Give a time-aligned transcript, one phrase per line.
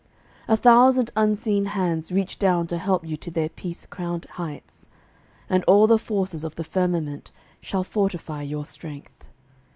[0.47, 4.87] A thousand unseen hands Reach down to help you to their peace crowned heights.
[5.47, 7.31] And all the forces of the firmament
[7.61, 9.23] Shall fortify your strength.